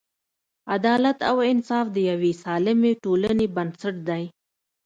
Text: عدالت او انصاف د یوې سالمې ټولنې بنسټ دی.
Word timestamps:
عدالت 0.75 1.17
او 1.29 1.37
انصاف 1.51 1.85
د 1.95 1.97
یوې 2.09 2.31
سالمې 2.43 2.91
ټولنې 3.03 3.47
بنسټ 3.55 3.95
دی. 4.09 4.23